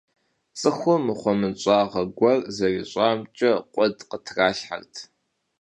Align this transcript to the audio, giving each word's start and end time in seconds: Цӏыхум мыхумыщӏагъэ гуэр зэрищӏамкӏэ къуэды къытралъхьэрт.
Цӏыхум 0.59 1.01
мыхумыщӏагъэ 1.07 2.03
гуэр 2.17 2.39
зэрищӏамкӏэ 2.55 3.51
къуэды 3.73 4.03
къытралъхьэрт. 4.09 4.93